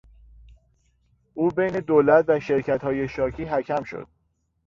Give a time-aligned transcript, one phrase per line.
[1.33, 4.07] او بین دولت و شرکتهای شاکی حکم شد.